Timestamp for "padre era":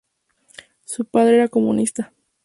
1.05-1.47